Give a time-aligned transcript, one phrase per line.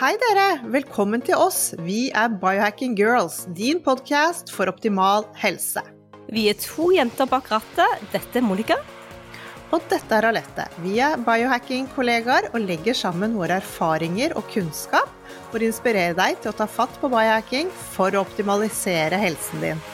[0.00, 1.74] Hei dere, velkommen til oss.
[1.84, 5.82] Vi er Biohacking Girls, din podkast for optimal helse.
[6.32, 8.06] Vi er to jenter bak rattet.
[8.08, 8.78] Dette er Monica.
[9.76, 10.64] Og dette er Alette.
[10.80, 15.12] Vi er biohacking-kollegaer og legger sammen våre erfaringer og kunnskap
[15.50, 19.86] for å inspirere deg til å ta fatt på biohacking for å optimalisere helsen din.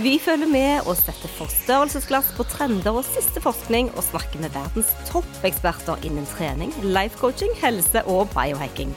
[0.00, 4.96] Vi følger med og setter forstørrelsesglass på trender og siste forskning, og snakker med verdens
[5.12, 8.96] toppeksperter innen trening, life coaching, helse og biohacking.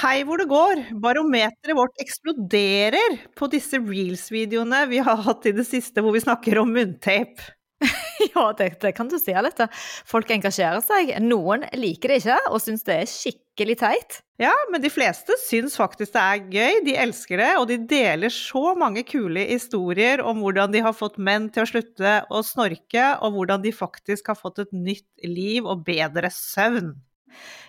[0.00, 0.78] Hei hvor det går!
[0.96, 6.62] Barometeret vårt eksploderer på disse reels-videoene vi har hatt i det siste hvor vi snakker
[6.62, 7.50] om munntape.
[8.30, 9.66] Ja, det, det kan du si, Alette.
[10.08, 11.10] Folk engasjerer seg.
[11.24, 14.18] Noen liker det ikke og syns det er skikkelig teit.
[14.40, 18.32] Ja, men de fleste syns faktisk det er gøy, de elsker det, og de deler
[18.32, 23.06] så mange kule historier om hvordan de har fått menn til å slutte å snorke,
[23.20, 26.94] og hvordan de faktisk har fått et nytt liv og bedre søvn.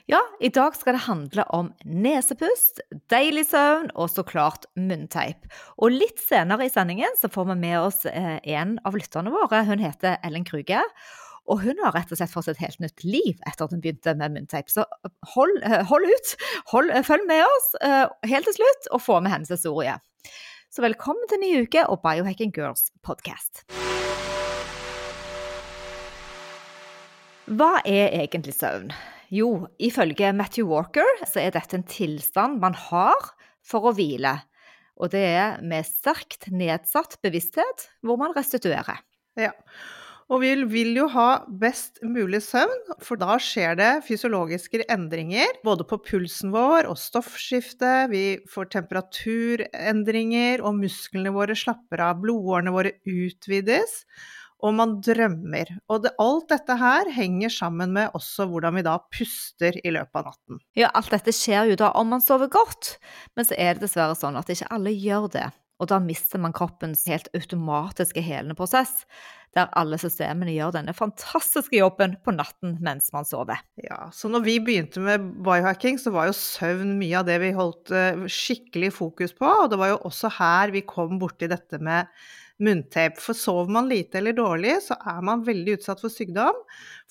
[0.09, 2.81] Ja, i dag skal det handle om nesepust,
[3.11, 5.47] deilig søvn og så klart munnteip.
[5.77, 9.63] Og litt senere i sendingen så får vi med oss eh, en av lytterne våre.
[9.67, 10.83] Hun heter Ellen Kruge.
[11.49, 14.13] Og hun har rett og slett fått et helt nytt liv etter at hun begynte
[14.17, 14.69] med munnteip.
[14.69, 14.85] Så
[15.33, 16.35] hold, eh, hold ut,
[16.71, 19.97] hold, eh, følg med oss eh, helt til slutt, og få med hennes historie.
[20.71, 23.65] Så velkommen til ny uke og Biohacking Girls podcast.
[27.51, 28.93] Hva er egentlig søvn?
[29.31, 33.31] Jo, ifølge Matthew Walker så er dette en tilstand man har
[33.63, 34.35] for å hvile.
[34.99, 38.99] Og det er med sterkt nedsatt bevissthet hvor man restituerer.
[39.39, 39.53] Ja.
[40.31, 45.83] Og vi vil jo ha best mulig søvn, for da skjer det fysiologiske endringer både
[45.87, 52.21] på pulsen vår og stoffskiftet, Vi får temperaturendringer, og musklene våre slapper av.
[52.23, 54.05] Blodårene våre utvides,
[54.61, 55.73] og man drømmer.
[55.91, 60.21] Og det, alt dette her henger sammen med også hvordan vi da puster i løpet
[60.21, 60.61] av natten.
[60.77, 62.95] Ja, alt dette skjer jo da om man sover godt,
[63.35, 65.49] men så er det dessverre sånn at ikke alle gjør det.
[65.81, 69.01] Og da mister man kroppens helt automatiske helende prosess,
[69.55, 73.59] der alle systemene gjør denne fantastiske jobben på natten mens man sover.
[73.81, 77.51] Ja, så når vi begynte med biohacking, så var jo søvn mye av det vi
[77.57, 81.81] holdt eh, skikkelig fokus på, og det var jo også her vi kom borti dette
[81.83, 82.07] med
[82.63, 83.19] munntape.
[83.21, 86.57] For sover man lite eller dårlig, så er man veldig utsatt for sykdom,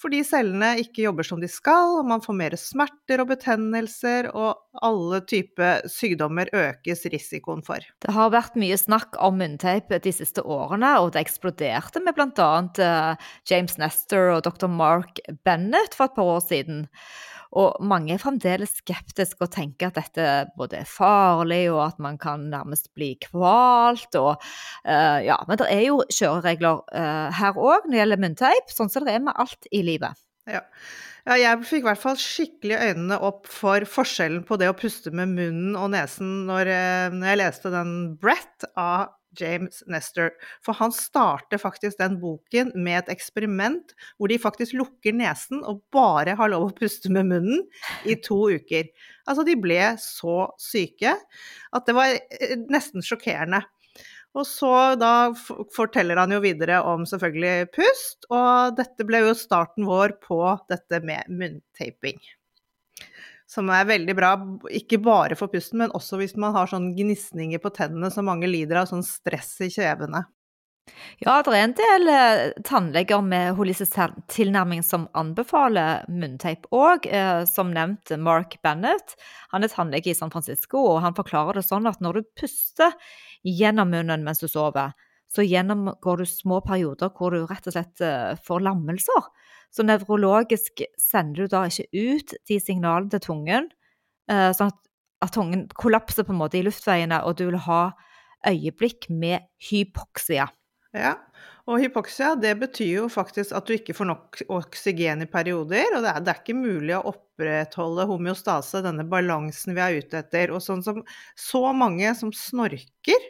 [0.00, 4.82] fordi cellene ikke jobber som de skal, og man får mer smerter og betennelser, og
[4.86, 7.84] alle typer sykdommer økes risikoen for.
[8.00, 13.16] Det har vært mye snakk om munnteip de siste årene, og det eksploderte med bl.a.
[13.50, 14.70] James Nestor og dr.
[14.70, 16.86] Mark Bennett for et par år siden.
[17.58, 20.26] Og mange er fremdeles skeptiske og tenker at dette
[20.58, 24.14] både er farlig, og at man kan nærmest bli kvalt.
[24.20, 24.38] Og,
[24.86, 28.92] uh, ja, men det er jo kjøreregler uh, her òg når det gjelder munnteip, sånn
[28.92, 30.18] som det er med alt i livet.
[30.48, 30.62] Ja.
[31.28, 35.12] ja, jeg fikk i hvert fall skikkelig øynene opp for forskjellen på det å puste
[35.14, 40.32] med munnen og nesen når, eh, når jeg leste den Brett av James Nestor.
[40.64, 45.82] For han starter faktisk den boken med et eksperiment hvor de faktisk lukker nesen og
[45.94, 47.66] bare har lov å puste med munnen
[48.08, 48.90] i to uker.
[49.26, 53.62] Altså, de ble så syke at det var eh, nesten sjokkerende.
[54.38, 55.32] Og så da
[55.74, 60.38] forteller han jo videre om selvfølgelig pust, og dette ble jo starten vår på
[60.70, 62.20] dette med munntaping.
[63.50, 64.34] Som er veldig bra,
[64.70, 68.46] ikke bare for pusten, men også hvis man har sånn gnisninger på tennene som mange
[68.46, 70.22] lider av, sånn stress i kjevene.
[71.20, 73.98] Ja, det er en del eh, tannleger med holistisk
[74.32, 77.06] tilnærming som anbefaler munnteip òg.
[77.06, 79.16] Eh, som nevnt Mark Bennett.
[79.52, 82.96] Han er tannlege i San Francisco, og han forklarer det sånn at når du puster
[83.46, 84.94] gjennom munnen mens du sover,
[85.30, 89.30] så gjennomgår du små perioder hvor du rett og slett eh, får lammelser.
[89.70, 93.68] Så nevrologisk sender du da ikke ut de signalene til tungen,
[94.30, 94.78] eh, sånn at,
[95.22, 97.82] at tungen kollapser på en måte i luftveiene, og du vil ha
[98.48, 100.48] øyeblikk med hypoksia.
[100.96, 101.12] Ja,
[101.70, 106.02] og hypoksia det betyr jo faktisk at du ikke får nok oksygen i perioder, og
[106.02, 110.50] det er, det er ikke mulig å opprettholde homeostase, denne balansen vi er ute etter.
[110.50, 111.04] Og sånn som
[111.38, 113.28] så mange som snorker,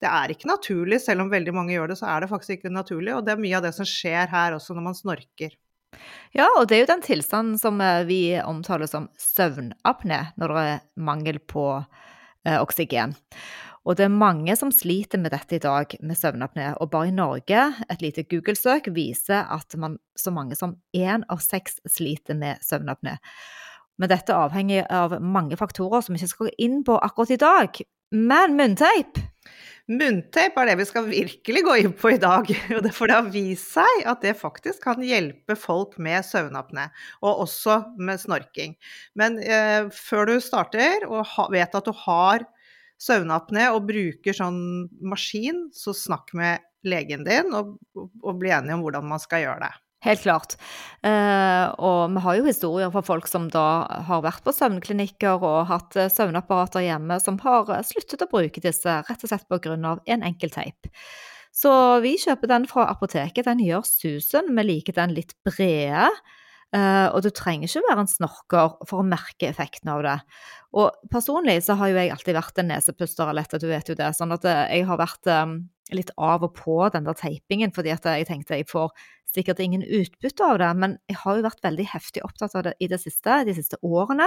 [0.00, 2.72] det er ikke naturlig, selv om veldig mange gjør det, så er det faktisk ikke
[2.72, 5.58] naturlig, og det er mye av det som skjer her også når man snorker.
[6.36, 10.66] Ja, og det er jo den tilstanden som eh, vi omtaler som søvnapné, når det
[10.68, 13.16] er mangel på eh, oksygen.
[13.88, 16.74] Og det er mange som sliter med dette i dag, med søvnapné.
[16.82, 21.40] Og bare i Norge, et lite Google-søk viser at man, så mange som én av
[21.40, 23.16] seks sliter med søvnapné.
[24.00, 27.40] Men dette avhenger av mange faktorer som vi ikke skal gå inn på akkurat i
[27.40, 27.80] dag.
[28.16, 29.20] Men munnteip
[29.90, 32.46] Munnteip er det vi skal virkelig gå inn på i dag.
[32.96, 36.86] For det har vist seg at det faktisk kan hjelpe folk med søvnapné,
[37.26, 38.76] og også med snorking.
[39.18, 42.46] Men eh, før du starter og vet at du har
[43.00, 44.60] søvnapné og bruker sånn
[45.02, 49.64] maskin, så snakk med legen din og, og bli enige om hvordan man skal gjøre
[49.66, 49.74] det.
[50.00, 50.54] Helt klart.
[51.04, 55.68] Eh, og vi har jo historier fra folk som da har vært på søvnklinikker og
[55.68, 59.76] hatt eh, søvnapparater hjemme, som har eh, sluttet å bruke disse rett og slett pga.
[60.06, 60.88] en enkel teip.
[61.52, 63.44] Så vi kjøper den fra apoteket.
[63.44, 64.54] Den gjør susen.
[64.56, 66.08] Vi liker den litt brede.
[66.70, 70.16] Uh, og du trenger ikke være en snorker for å merke effekten av det.
[70.78, 74.12] Og personlig så har jo jeg alltid vært en nesepuster, Alette, du vet jo det.
[74.14, 75.56] Sånn at jeg har vært um,
[75.94, 78.92] litt av og på den der teipingen, fordi at jeg tenkte jeg får
[79.30, 82.76] sikkert ingen utbytte av det, men jeg har jo vært veldig heftig opptatt av det
[82.82, 84.26] i det siste, de siste årene,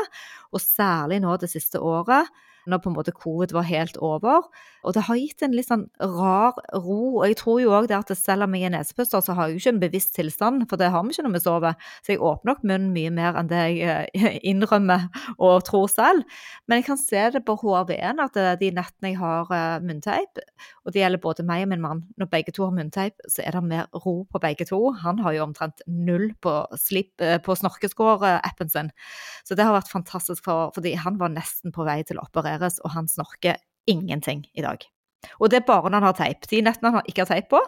[0.51, 2.31] og særlig nå det siste året
[2.69, 4.47] når på en måte covid var helt over.
[4.83, 6.99] Og det har gitt en litt sånn rar ro.
[7.19, 9.55] Og jeg tror jo òg det at selv om jeg er nesepuster, så har jeg
[9.55, 11.77] jo ikke en bevisst tilstand, for det har vi ikke når vi sover.
[12.03, 15.07] Så jeg åpner nok munnen mye mer enn det jeg eh, innrømmer
[15.37, 16.23] og tror selv.
[16.67, 20.43] Men jeg kan se det på HRV-en at eh, de nettene jeg har eh, munnteip,
[20.83, 23.55] og det gjelder både meg og min mann, når begge to har munnteip, så er
[23.55, 24.79] det mer ro på begge to.
[25.03, 28.91] Han har jo omtrent null på, på snorkeskår-appen sin.
[29.47, 32.52] Så det har vært fantastisk, for, fordi han var nesten på vei til å operere
[32.53, 34.83] opereres, og han snorker ingenting i dag.
[35.39, 36.47] Og det er bare når han har teip.
[36.51, 37.59] De nettene han ikke har teip på,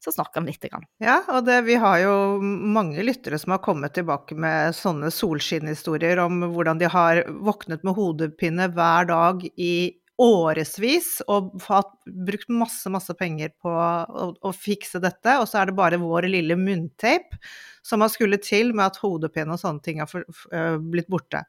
[0.00, 0.86] så snakker han lite grann.
[1.02, 6.22] Ja, og det, vi har jo mange lyttere som har kommet tilbake med sånne solskinnhistorier
[6.22, 11.94] om hvordan de har våknet med hodepine hver dag i årevis og fått
[12.28, 16.28] brukt masse, masse penger på å, å, fikse dette, og så er det bare vår
[16.28, 17.38] lille munnteip
[17.82, 21.40] som har skulle til med at hodepine og sånne ting har for, for, blitt borte.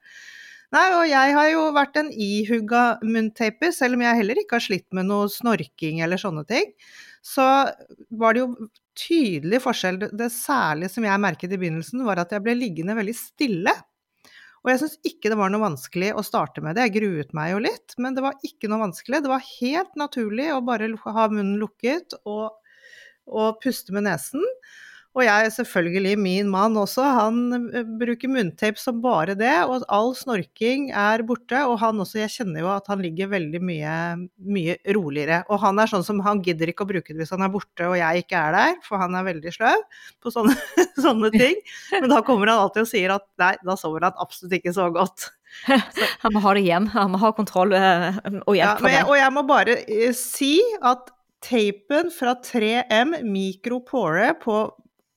[0.72, 4.64] Nei, og jeg har jo vært en ihugga munntaper, selv om jeg heller ikke har
[4.64, 6.70] slitt med noe snorking eller sånne ting.
[7.28, 7.44] Så
[8.22, 10.00] var det jo tydelig forskjell.
[10.16, 13.76] Det særlige som jeg merket i begynnelsen, var at jeg ble liggende veldig stille.
[14.62, 16.88] Og jeg syns ikke det var noe vanskelig å starte med det.
[16.88, 19.24] Jeg gruet meg jo litt, men det var ikke noe vanskelig.
[19.26, 22.54] Det var helt naturlig å bare ha munnen lukket og,
[23.28, 24.46] og puste med nesen.
[25.12, 27.40] Og jeg, selvfølgelig, min mann også, han
[27.76, 31.60] eh, bruker munntape som bare det, og all snorking er borte.
[31.68, 33.96] Og han også, jeg kjenner jo at han ligger veldig mye,
[34.56, 35.42] mye roligere.
[35.52, 37.90] Og han er sånn som, han gidder ikke å bruke det hvis han er borte
[37.90, 39.84] og jeg ikke er der, for han er veldig sløv
[40.24, 40.56] på sånne,
[41.06, 41.60] sånne ting.
[41.98, 44.88] Men da kommer han alltid og sier at nei, da sover han absolutt ikke så
[44.96, 45.28] godt.
[45.28, 45.38] Så.
[46.22, 48.92] Han må ha det igjen, han må ha kontroll eh, og hjelp ja, fra.
[49.10, 51.12] Og jeg må bare eh, si at
[51.44, 54.62] Tapen fra 3M Micropore på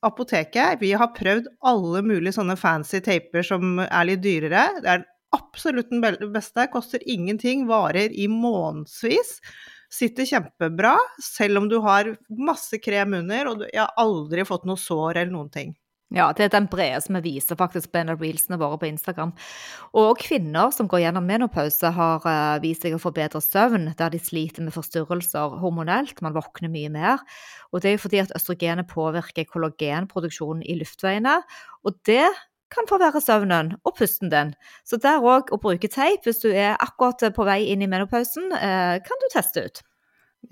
[0.05, 0.81] apoteket.
[0.81, 4.67] Vi har prøvd alle mulige sånne fancy taper som er litt dyrere.
[4.81, 6.03] Det er absolutt den
[6.35, 6.69] beste.
[6.73, 9.39] Koster ingenting, varer i månedsvis.
[9.95, 14.81] Sitter kjempebra, selv om du har masse krem under, og jeg har aldri fått noe
[14.81, 15.75] sår eller noen ting.
[16.13, 18.87] Ja, det er den brede som vi viser faktisk på en av reelsene våre på
[18.91, 19.33] Instagram.
[19.97, 24.13] Og kvinner som går gjennom menopause, har uh, vist seg å få bedre søvn der
[24.13, 26.21] de sliter med forstyrrelser hormonelt.
[26.23, 27.25] Man våkner mye mer.
[27.73, 31.41] Og det er jo fordi at østrogenet påvirker kollagenproduksjonen i luftveiene.
[31.89, 32.29] Og det
[32.75, 34.53] kan forverre søvnen og pusten din.
[34.87, 38.53] Så der òg å bruke teip hvis du er akkurat på vei inn i menopausen,
[38.53, 39.85] uh, kan du teste ut.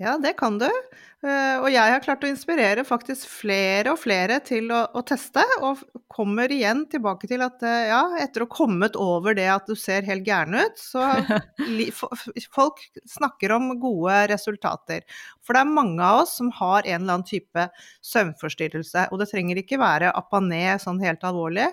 [0.01, 0.69] Ja, det kan du.
[1.23, 5.43] Eh, og jeg har klart å inspirere faktisk flere og flere til å, å, teste,
[5.63, 5.79] og
[6.11, 9.77] kommer igjen tilbake til at eh, ja, etter å ha kommet over det at du
[9.79, 11.05] ser helt gæren ut, så
[12.57, 15.07] folk snakker om gode resultater.
[15.39, 17.69] For det er mange av oss som har en eller annen type
[18.03, 21.69] søvnforstyrrelse, og det trenger ikke være apané sånn helt alvorlig,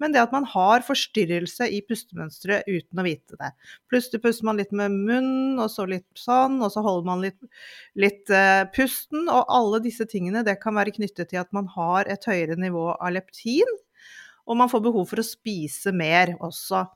[0.00, 3.52] men det at man har forstyrrelse i pustemønsteret uten å vite det.
[3.92, 7.38] Plutselig puster man litt med munnen, og så litt sånn, og så holder man litt,
[7.96, 11.68] litt uh, pust pusten og alle disse tingene, det kan være knyttet til at man
[11.74, 13.74] har et høyere nivå av leptin,
[14.46, 16.86] og man får behov for å spise mer også.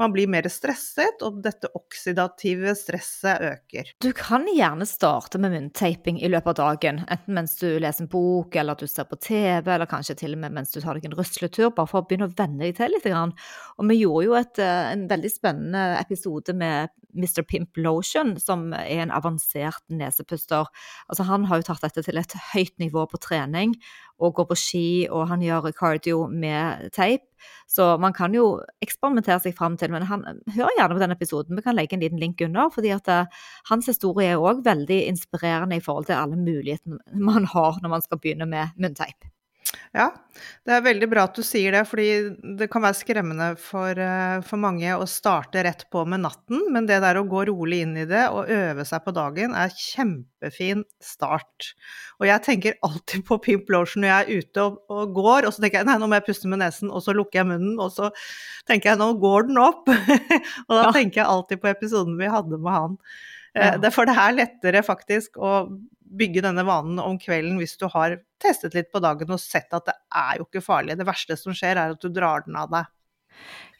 [0.00, 3.90] Man blir mer stresset, og dette oksidative stresset øker.
[4.02, 8.10] Du kan gjerne starte med munntaping i løpet av dagen, enten mens du leser en
[8.10, 11.10] bok, eller du ser på TV, eller kanskje til og med mens du tar deg
[11.10, 13.06] en rusletur, bare for å begynne å venne deg til litt.
[13.12, 17.42] Og vi gjorde jo et, eh, en veldig spennende episode med Mr.
[17.48, 20.68] Pimp Lotion, som er en avansert nesepuster.
[21.08, 23.74] Altså, han har jo tatt dette til et høyt nivå på trening,
[24.22, 27.26] og går på ski, og han gjør cardio med teip.
[27.66, 30.22] Så man kan jo eksperimentere seg fram til, men han,
[30.54, 31.58] hør gjerne på den episoden.
[31.58, 35.02] Vi kan legge en liten link under, fordi at uh, hans historie er òg veldig
[35.10, 39.32] inspirerende i forhold til alle mulighetene man har når man skal begynne med munnteip.
[39.92, 40.06] Ja,
[40.64, 42.06] det er veldig bra at du sier det, fordi
[42.56, 46.88] det kan være skremmende for, eh, for, mange å starte rett på med natten, men
[46.88, 50.86] det der å gå rolig inn i det og øve seg på dagen er kjempefin
[51.02, 51.74] start.
[52.20, 55.52] Og jeg tenker alltid på Pimp Lotion når jeg er ute og, og, går, og
[55.52, 57.76] så tenker jeg nei, nå må jeg puste med nesen, og så lukker jeg munnen,
[57.76, 58.08] og så
[58.70, 59.92] tenker jeg nå går den opp.
[60.68, 60.96] og da ja.
[60.96, 63.00] tenker jeg alltid på episoden vi hadde med han.
[63.52, 63.92] Eh, ja.
[63.92, 65.66] For det er lettere faktisk å
[66.18, 69.86] bygge denne vanen om kvelden hvis du har testet litt på dagen og sett at
[69.88, 70.98] det er jo ikke farlig.
[70.98, 72.90] Det verste som skjer, er at du drar den av deg.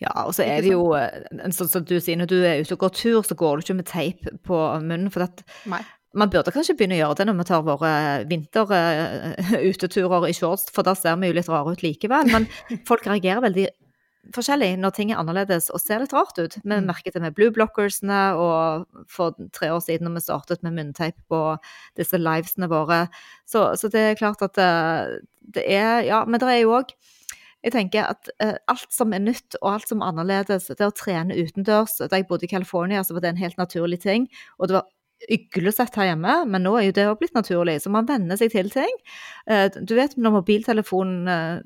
[0.02, 1.24] Ja, og så er det jo eh,
[1.54, 3.80] sånn som du sier, når du er ute og går tur, så går du ikke
[3.82, 5.10] med teip på munnen.
[5.14, 5.82] For at Nei.
[6.18, 7.92] man burde kanskje begynne å gjøre det når vi tar våre
[8.30, 12.24] vinteruteturer i shorts, for da ser vi jo litt rare ut likevel.
[12.32, 12.42] Men
[12.88, 13.66] folk reagerer veldig
[14.34, 16.58] forskjellig når ting er annerledes og ser litt rart ut.
[16.60, 16.86] Vi mm.
[16.86, 21.18] merket det med blue blockersene, og for tre år siden når vi startet med munnteip
[21.32, 21.40] på
[21.98, 23.06] disse livesene våre.
[23.48, 25.18] Så, så det er klart at det, eh,
[25.52, 26.94] det er Ja, men det er jo òg
[27.62, 30.94] jeg tenker at uh, alt som er nytt og alt som er annerledes, det å
[30.94, 34.26] trene utendørs Da jeg bodde i California, så var det en helt naturlig ting.
[34.58, 34.88] Og det var
[35.30, 37.76] uglesett her hjemme, men nå er jo det òg blitt naturlig.
[37.84, 38.90] Så man venner seg til ting.
[39.46, 41.62] Uh, du vet når mobiltelefonen uh,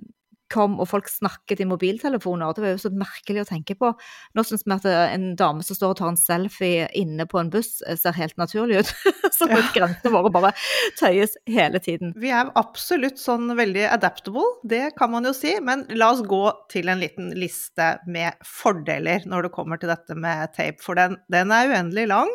[0.53, 2.55] kom og folk snakket i mobiltelefoner.
[2.55, 3.93] Det var jo så merkelig å tenke på.
[4.37, 7.50] Nå syns vi at en dame som står og tar en selfie inne på en
[7.53, 8.93] buss, eh, ser helt naturlig ut.
[9.37, 9.61] så ja.
[9.75, 10.53] grensene våre bare
[11.00, 12.15] tøyes hele tiden.
[12.21, 15.57] Vi er absolutt sånn veldig adaptable, det kan man jo si.
[15.65, 20.17] Men la oss gå til en liten liste med fordeler når det kommer til dette
[20.19, 22.33] med tape, for den, den er uendelig lang.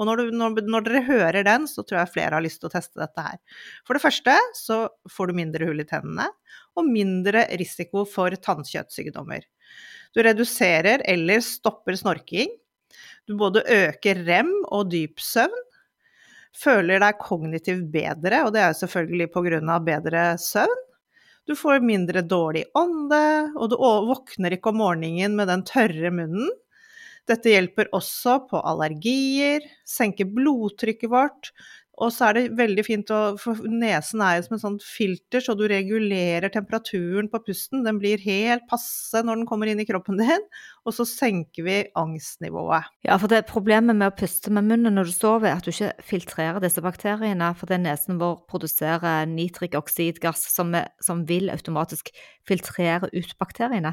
[0.00, 2.70] Og når, du, når, når, dere hører den, så tror jeg flere har lyst til
[2.70, 3.36] å teste dette her.
[3.84, 4.80] For det første så
[5.12, 6.30] får du mindre hull i tennene,
[6.78, 9.44] og mindre risiko for tannkjøttsykdommer.
[10.16, 12.50] Du reduserer eller stopper snorking.
[13.28, 15.66] Du både øker rem og dyp søvn.
[16.56, 19.76] Føler deg kognitivt bedre, og det er selvfølgelig pga.
[19.86, 20.86] bedre søvn.
[21.46, 23.22] Du får mindre dårlig ånde,
[23.56, 26.50] og du våkner ikke om morgenen med den tørre munnen.
[27.30, 31.52] Dette hjelper også på allergier, senker blodtrykket vårt,
[32.00, 35.42] og så er det veldig fint å For nesen er jo som et sånt filter,
[35.44, 37.84] så du regulerer temperaturen på pusten.
[37.84, 40.46] Den blir helt passe når den kommer inn i kroppen din,
[40.88, 42.88] og så senker vi angstnivået.
[43.06, 45.72] Ja, for det problemet med å puste med munnen når du sover, er at du
[45.74, 47.52] ikke filtrerer disse bakteriene.
[47.58, 50.72] For det nesen vår produserer nitrikoksidgass som,
[51.04, 52.12] som vil automatisk
[52.48, 53.92] filtrere ut bakteriene.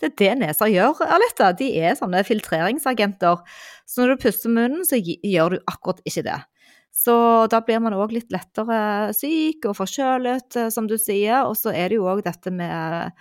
[0.00, 1.50] Det er det neser gjør, Aletta.
[1.56, 3.42] De er sånne filtreringsagenter.
[3.86, 6.38] Så når du puster munnen, så gjør du akkurat ikke det.
[7.00, 7.16] Så
[7.48, 11.46] da blir man òg litt lettere syk og forkjølet, eh, som du sier.
[11.48, 13.14] Og så er det jo òg dette med,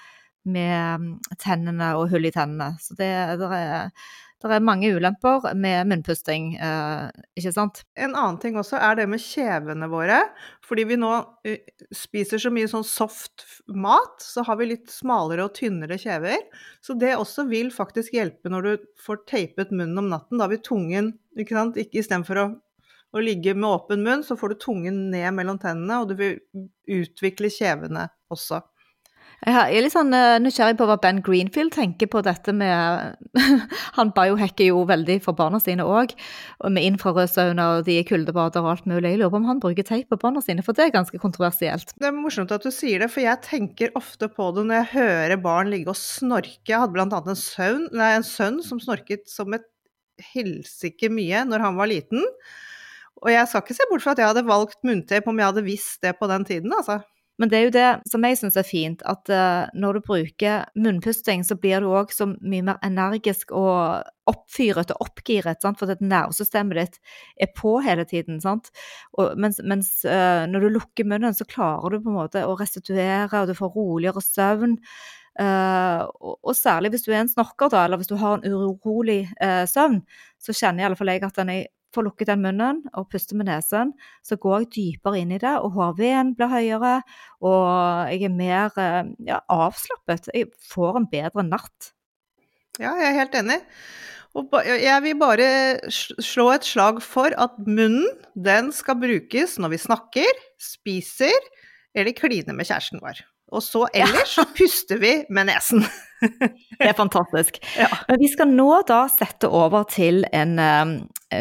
[0.43, 2.73] med, mm, tennene og hull i tennene.
[2.83, 3.93] Så det, det er
[4.39, 7.81] det er mange ulemper med munnpusting, eh, ikke sant?
[7.99, 10.21] En annen ting også er det med kjevene våre.
[10.63, 11.57] Fordi vi nå uh,
[11.91, 16.39] spiser så mye sånn soft mat, så har vi litt smalere og tynnere kjever.
[16.79, 20.39] Så det også vil faktisk hjelpe når du får teipet munnen om natten.
[20.39, 22.49] Da vil tungen, ikke sant, ikke istedenfor å
[23.15, 26.37] å ligge med åpen munn, så får du tungen ned mellom tennene, og du vil
[26.99, 28.61] utvikle kjevene også.
[29.39, 33.37] Jeg er litt sånn uh, nysgjerrig på hva Ben Greenfield tenker på dette med
[33.97, 36.11] Han biohacker jo veldig for barna sine òg,
[36.67, 39.13] med infrarødsauna og de kuldebader og alt mulig.
[39.13, 41.95] Jeg lurer på om han bruker teip på barna sine, for det er ganske kontroversielt.
[41.95, 44.91] Det er morsomt at du sier det, for jeg tenker ofte på det når jeg
[44.97, 46.59] hører barn ligge og snorke.
[46.67, 49.69] Jeg hadde blant annet en, søvn, nei, en sønn som snorket som et
[50.33, 52.27] helsike mye når han var liten.
[53.19, 55.65] Og jeg skal ikke se bort fra at jeg hadde valgt munntape om jeg hadde
[55.65, 57.01] visst det på den tiden, altså.
[57.39, 60.65] Men det er jo det som jeg syns er fint, at uh, når du bruker
[60.75, 65.79] munnpusting, så blir du òg så mye mer energisk og oppfyret og oppgiret, sant?
[65.79, 66.99] for at nervesystemet ditt
[67.39, 68.41] er på hele tiden.
[68.43, 72.59] Og mens, mens uh, når du lukker munnen, så klarer du på en måte å
[72.59, 74.75] restituere, og du får roligere søvn.
[75.39, 78.51] Uh, og, og, særlig hvis du er en snorker, da, eller hvis du har en
[78.51, 79.21] urolig
[79.71, 80.01] søvn,
[80.43, 83.37] så kjenner i alle fall jeg at den er får lukket den munnen og puster
[83.39, 83.93] med nesen,
[84.25, 86.93] så går jeg dypere inn i det, og HRV-en blir høyere,
[87.45, 90.29] og jeg er mer eh, ja, avslappet.
[90.35, 91.91] Jeg får en bedre natt.
[92.79, 93.59] Ja, jeg er helt enig.
[94.37, 95.47] Og jeg vil bare
[95.91, 98.05] slå et slag for at munnen,
[98.37, 101.49] den skal brukes når vi snakker, spiser
[101.97, 103.23] eller kliner med kjæresten vår.
[103.49, 105.85] Og så ellers så puster vi med nesen.
[106.79, 107.57] Det er fantastisk.
[107.79, 107.87] Ja.
[108.09, 110.91] Men vi skal nå da sette over til en um,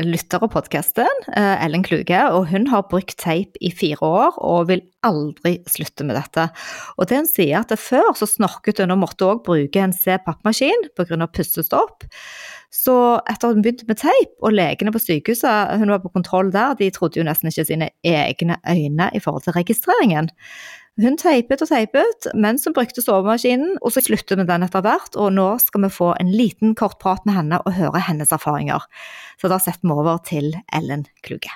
[0.07, 2.21] lytter av podkasten, uh, Ellen Kluge.
[2.35, 6.49] Og hun har brukt teip i fire år og vil aldri slutte med dette.
[6.97, 10.88] Og det hun sier at før så snorket hun og måtte òg bruke en C-pappmaskin
[10.99, 11.27] pga.
[11.27, 12.07] pustestopp.
[12.75, 16.50] Så etter at hun begynte med teip, og legene på sykehuset, hun var på kontroll
[16.53, 20.29] der, de trodde jo nesten ikke sine egne øyne i forhold til registreringen.
[20.99, 25.14] Hun teipet og teipet mens hun brukte sovemaskinen, og så sluttet vi den etter hvert.
[25.14, 28.83] Og nå skal vi få en liten kort prat med henne og høre hennes erfaringer.
[29.38, 31.55] Så da setter vi over til Ellen Kluge.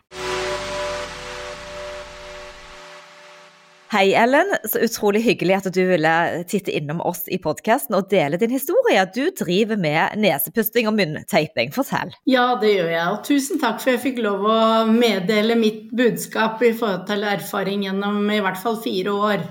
[3.92, 4.48] Hei, Ellen.
[4.64, 6.10] Så utrolig hyggelig at du ville
[6.48, 9.02] titte innom oss i podkasten og dele din historie.
[9.12, 11.74] Du driver med nesepusting og munnteiping.
[11.74, 12.14] Fortell.
[12.24, 13.08] Ja, det gjør jeg.
[13.12, 17.84] Og tusen takk for jeg fikk lov å meddele mitt budskap i forhold til erfaring
[17.84, 19.44] gjennom i hvert fall fire år.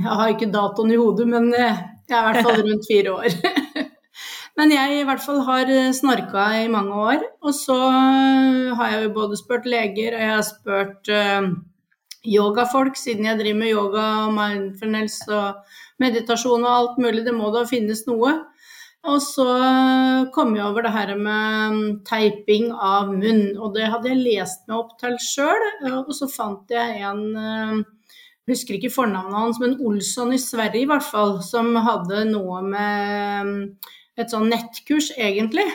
[0.00, 3.18] Jeg har ikke datoen i hodet, men eh, jeg er i hvert fall rundt fire
[3.18, 3.36] år.
[4.52, 7.22] Men jeg i hvert fall har snorka i mange år.
[7.40, 7.76] Og så
[8.76, 11.46] har jeg jo både spurt leger, og jeg har spurt eh,
[12.26, 17.24] yogafolk, siden jeg driver med yoga og mindfulness og meditasjon og alt mulig.
[17.26, 18.34] Det må da finnes noe.
[19.02, 19.46] Og så
[20.34, 24.62] kom jeg over det her med mm, teiping av munn, og det hadde jeg lest
[24.68, 25.64] meg opp til sjøl.
[25.90, 27.80] Og så fant jeg en eh,
[28.42, 32.58] jeg husker ikke fornavnet hans, men Olsson i Sverige i hvert fall, som hadde noe
[32.66, 33.60] med mm,
[34.18, 35.66] et sånn nettkurs, egentlig.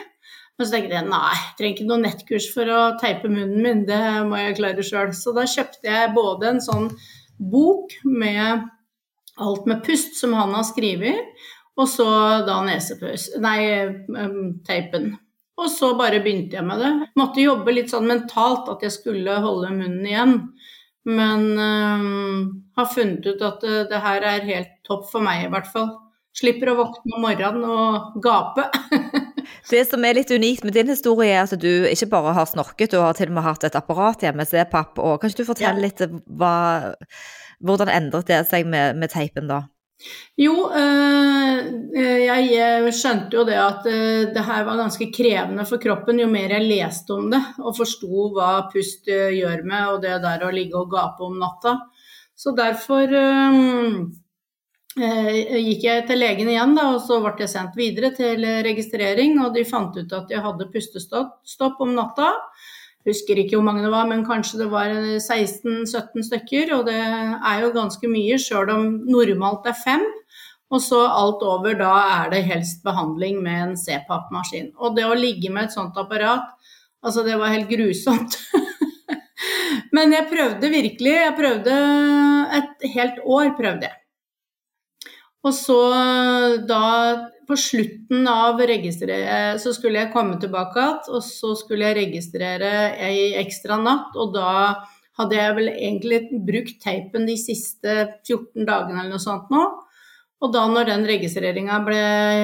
[0.57, 3.83] Og så tenkte jeg nei, jeg trenger ikke noe nettkurs for å teipe munnen min,
[3.85, 5.11] det må jeg klare sjøl.
[5.13, 6.89] Så da kjøpte jeg både en sånn
[7.37, 8.65] bok med
[9.37, 11.45] alt med pust som han har skrevet,
[11.77, 12.07] og så
[12.47, 13.59] da nesepus, nei,
[14.65, 15.11] teipen.
[15.57, 16.91] Og så bare begynte jeg med det.
[17.17, 20.35] Måtte jobbe litt sånn mentalt at jeg skulle holde munnen igjen.
[21.07, 22.41] Men øh,
[22.77, 25.89] har funnet ut at det, det her er helt topp for meg, i hvert fall.
[26.37, 28.67] Slipper å våkne om morgenen og gape.
[29.67, 32.91] Det som er litt unikt med din historie, er at du ikke bare har snorket,
[32.93, 35.01] du har til og med hatt et apparat hjemme, CPAP.
[35.03, 35.87] Og kan ikke du fortelle Ja.
[35.87, 35.99] litt
[36.39, 36.93] hva,
[37.59, 39.65] hvordan endret det seg med, med teipen da?
[40.37, 41.63] Jo, eh,
[41.97, 46.27] jeg eh, skjønte jo det at eh, det her var ganske krevende for kroppen jo
[46.29, 50.53] mer jeg leste om det og forsto hva pust gjør med og det der å
[50.53, 51.79] ligge og gape om natta.
[52.37, 53.09] Så derfor
[54.97, 59.37] gikk jeg til legen igjen, da, og så ble jeg sendt videre til registrering.
[59.43, 62.33] Og de fant ut at jeg hadde pustestopp om natta.
[63.07, 66.73] Husker ikke hvor mange det var, men kanskje det var 16-17 stykker.
[66.75, 70.03] Og det er jo ganske mye, sjøl om normalt er fem.
[70.67, 74.73] Og så alt over, da er det helst behandling med en CPAP-maskin.
[74.75, 76.49] Og det å ligge med et sånt apparat,
[76.99, 78.35] altså det var helt grusomt.
[79.95, 81.13] Men jeg prøvde virkelig.
[81.15, 81.77] Jeg prøvde
[82.59, 83.95] et helt år, prøvde jeg.
[85.45, 85.79] Og så
[86.67, 86.85] da
[87.47, 92.71] på slutten av registreringen så skulle jeg komme tilbake igjen, og så skulle jeg registrere
[93.07, 94.51] ei ekstra natt, og da
[95.17, 97.93] hadde jeg vel egentlig brukt teipen de siste
[98.27, 99.63] 14 dagene eller noe sånt nå.
[100.37, 102.01] Og da når den registreringa ble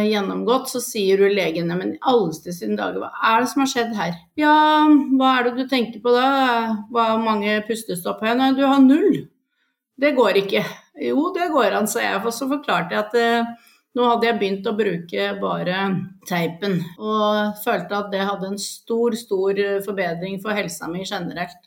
[0.09, 3.69] gjennomgått, så sier du legen men i alleste sine dager, hva er det som har
[3.69, 4.15] skjedd her?
[4.39, 4.55] Ja,
[5.19, 6.29] hva er det du tenker på da?
[6.89, 8.39] Hvor mange pustestopp har jeg?
[8.41, 9.19] Nei, du har null.
[10.01, 10.63] Det går ikke.
[11.01, 12.21] Jo, det går an, sa jeg.
[12.21, 15.81] Og så forklarte jeg at eh, nå hadde jeg begynt å bruke bare
[16.29, 21.61] teipen, og følte at det hadde en stor, stor forbedring for helsa mi generelt.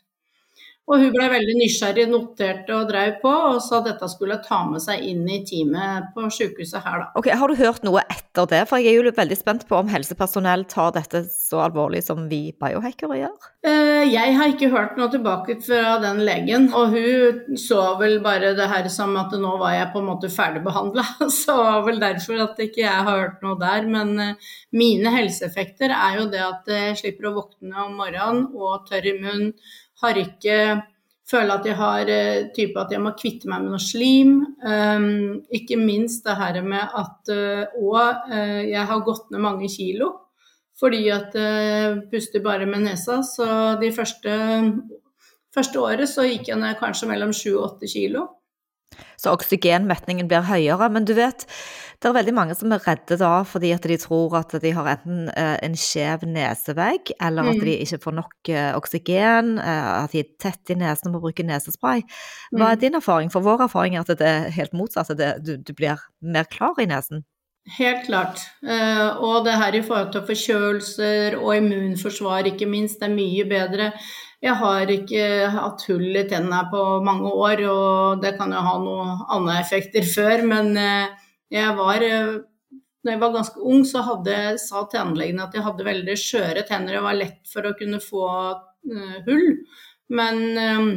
[0.87, 4.79] Og hun ble veldig nysgjerrig, noterte og drev på, og sa dette skulle ta med
[4.79, 7.07] seg inn i teamet på sykehuset her, da.
[7.19, 8.61] Ok, Har du hørt noe etter det?
[8.69, 12.53] For jeg er jo veldig spent på om helsepersonell tar dette så alvorlig som vi
[12.55, 13.49] biohackere gjør.
[13.67, 18.53] Eh, Jeg har ikke hørt noe tilbake fra den legen, og hun så vel bare
[18.55, 21.03] det her som at nå var jeg på en måte ferdigbehandla.
[21.41, 23.83] Så var vel derfor at ikke jeg har hørt noe der.
[23.91, 28.87] Men eh, mine helseeffekter er jo det at jeg slipper å våkne om morgenen og
[28.87, 29.51] tørr i munnen,
[30.03, 30.59] har ikke
[31.27, 34.37] Føler at jeg har eh, type at jeg må kvitte meg med noe slim.
[34.63, 39.67] Um, ikke minst det her med at uh, Og uh, jeg har gått ned mange
[39.67, 40.13] kilo.
[40.79, 43.19] Fordi at jeg puster bare med nesa.
[43.27, 43.47] Så
[43.81, 44.31] de første,
[45.51, 48.23] første året så gikk jeg ned kanskje mellom 7 og 8 kilo.
[49.17, 50.87] Så oksygenmetningen blir høyere.
[50.93, 51.47] Men du vet,
[51.97, 54.85] Det er veldig mange som er redde da fordi at de tror at de har
[54.91, 57.63] enten eh, en skjev nesevegg, eller at Mm.
[57.65, 61.21] de ikke får nok eh, oksygen, eh, at de er tett i nesen og må
[61.25, 62.03] bruke nesespray.
[62.53, 62.79] Hva er Mm.
[62.79, 63.31] din erfaring?
[63.31, 66.77] For vår erfaring er at det er helt motsatt, at du, du blir mer klar
[66.79, 67.23] i nesen.
[67.79, 68.39] Helt klart.
[69.19, 73.91] Og det her i forhold til forkjølelser og immunforsvar, ikke minst, det er mye bedre.
[74.41, 78.77] Jeg har ikke hatt hull i tennene på mange år, og det kan jo ha
[78.79, 80.77] noen andre effekter før, men
[81.53, 82.37] jeg var eh,
[83.07, 86.97] når jeg var ganske ung, så hadde, sa tannlegen at jeg hadde veldig skjøre tenner
[86.99, 89.45] og var lett for å kunne få uh, hull.
[90.11, 90.89] Men eh,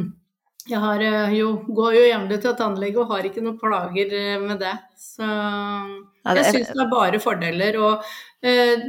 [0.71, 1.03] jeg har,
[1.35, 4.11] jo, går jo jevnlig til tannlege og har ikke noen plager
[4.43, 4.75] med det.
[4.99, 7.79] Så jeg syns det er bare fordeler.
[7.81, 8.85] Og uh,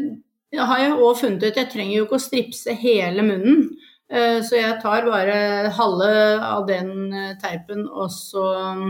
[0.52, 3.70] jeg har jeg òg funnet ut jeg trenger jo ikke å stripse hele munnen.
[4.12, 6.12] Uh, så jeg tar bare halve
[6.44, 6.92] av den
[7.40, 8.88] teipen og så eh,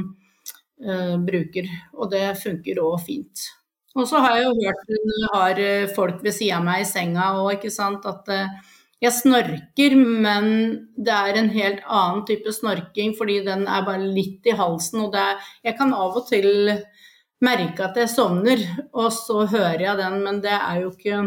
[1.27, 1.69] bruker.
[1.95, 3.49] Og det funker òg fint.
[3.99, 6.89] Og så har jeg jo hørt hun har eh, folk ved sida av meg i
[6.89, 10.49] senga òg, ikke sant, at eh, jeg snorker, men
[10.97, 15.03] det er en helt annen type snorking fordi den er bare litt i halsen.
[15.09, 16.71] Og er, jeg kan av og til
[17.43, 18.63] merke at jeg sovner,
[18.95, 21.25] og så hører jeg den, men det er jo ikke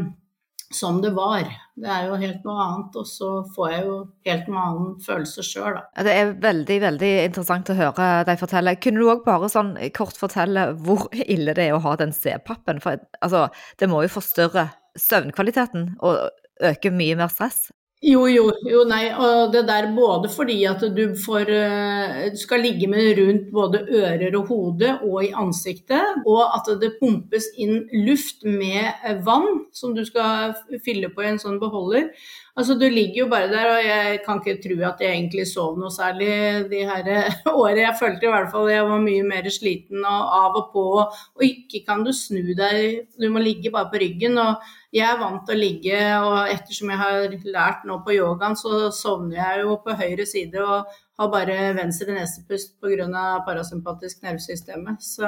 [0.73, 1.45] som det var.
[1.75, 3.97] Det er jo helt noe annet, og så får jeg jo
[4.27, 6.05] helt noe annen følelse sjøl, da.
[6.07, 8.75] Det er veldig veldig interessant å høre deg fortelle.
[8.81, 12.81] Kunne du òg bare sånn kort fortelle hvor ille det er å ha den C-pappen?
[12.83, 13.47] For altså,
[13.81, 16.29] det må jo forstyrre søvnkvaliteten og
[16.63, 17.67] øke mye mer stress.
[18.05, 22.61] Jo, jo, jo, nei, og det der både fordi at du får eh, Du skal
[22.61, 27.87] ligge med rundt både ører og hode og i ansiktet, og at det pumpes inn
[28.05, 30.53] luft med eh, vann som du skal
[30.85, 32.11] fylle på i en sånn beholder.
[32.55, 35.73] Altså, du ligger jo bare der, og jeg kan ikke tro at jeg egentlig sov
[35.81, 36.29] noe særlig
[36.69, 37.41] de her året.
[37.51, 37.87] årene.
[37.87, 41.49] Jeg følte i hvert fall jeg var mye mer sliten og av og på, og
[41.49, 44.37] ikke kan du snu deg, du må ligge bare på ryggen.
[44.37, 44.61] og
[44.95, 48.85] jeg er vant til å ligge, og ettersom jeg har lært nå på yogaen, så
[48.95, 53.43] sovner jeg jo på høyre side og har bare venstre nesepust pga.
[53.47, 55.03] parasympatisk nervesystemet.
[55.03, 55.27] Så,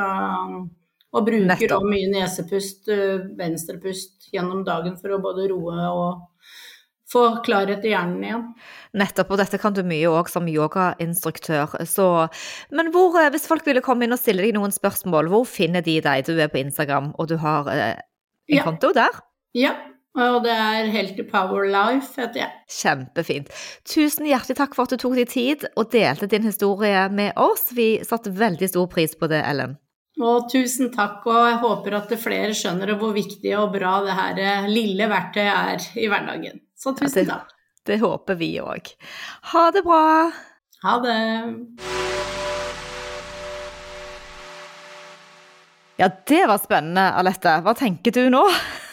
[1.13, 1.83] og bruker Nettopp.
[1.87, 6.25] mye nesepust, øh, venstrepust, gjennom dagen for å både roe og
[7.07, 8.41] få klarhet i hjernen igjen.
[8.99, 11.77] Nettopp, og dette kan du mye òg som yogainstruktør.
[11.87, 12.07] Så,
[12.71, 15.81] men hvor, eh, hvis folk ville komme inn og stille deg noen spørsmål, hvor finner
[15.83, 16.25] de deg?
[16.27, 17.95] Du er på Instagram, og du har eh,
[18.49, 18.63] en Ja.
[18.63, 19.11] konto der?
[19.57, 19.71] Ja,
[20.17, 22.53] og det er Healthy Power Life, heter jeg.
[22.73, 23.49] Kjempefint.
[23.89, 27.67] Tusen hjertelig takk for at du tok deg tid og delte din historie med oss.
[27.77, 29.75] Vi satte veldig stor pris på det, Ellen.
[30.17, 34.41] Og tusen takk, og jeg håper at flere skjønner hvor viktig og bra det her
[34.41, 36.63] eh, lille verktøyet er i hverdagen.
[36.77, 37.53] Så Ja, tusen det- takk.
[37.87, 38.89] Det håper vi òg.
[39.53, 40.31] Ha det bra.
[40.83, 42.16] Ha det.
[45.97, 47.55] Ja, det var spennende, Alette.
[47.65, 48.43] Hva tenker du nå?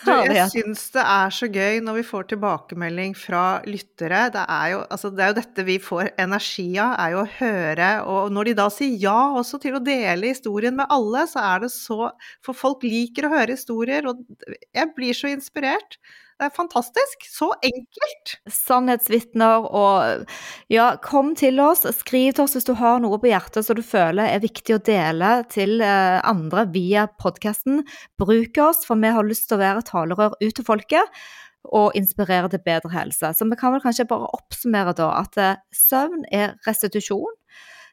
[0.04, 4.22] Du, jeg syns det er så gøy når vi får tilbakemelding fra lyttere.
[4.32, 7.30] Det er jo, altså, det er jo dette vi får energi av, er jo å
[7.38, 7.90] høre.
[8.08, 11.64] Og når de da sier ja også til å dele historien med alle, så er
[11.66, 12.10] det så
[12.44, 16.00] For folk liker å høre historier, og jeg blir så inspirert.
[16.44, 17.22] Det er fantastisk.
[17.24, 18.32] Så enkelt.
[18.52, 20.26] Sannhetsvitner og
[20.68, 21.86] ja, kom til oss.
[21.96, 24.82] Skriv til oss hvis du har noe på hjertet som du føler er viktig å
[24.84, 27.80] dele til eh, andre via podkasten.
[28.20, 31.24] Bruk oss, for vi har lyst til å være talerør ut til folket.
[31.64, 33.32] Og inspirere til bedre helse.
[33.32, 37.40] Så vi kan vel kanskje bare oppsummere da at eh, søvn er restitusjon.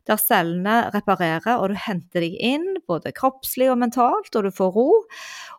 [0.10, 4.74] Der cellene reparerer, og du henter deg inn, både kroppslig og mentalt, og du får
[4.78, 4.88] ro.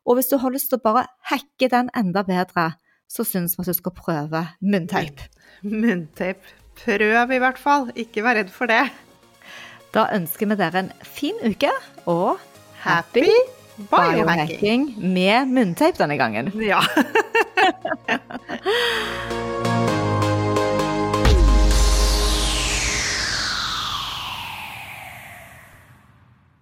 [0.06, 2.72] Og hvis du har lyst til å bare hacke den enda bedre,
[3.12, 5.22] så syns vi at du skal prøve munnteip.
[5.62, 6.42] Munnteip.
[6.82, 7.90] Prøv i hvert fall.
[7.94, 8.86] Ikke vær redd for det.
[9.92, 11.70] Da ønsker vi dere en fin uke,
[12.08, 12.40] og
[12.82, 13.28] Happy
[13.90, 16.52] biohacking med munnteip denne gangen.
[16.60, 16.80] Ja.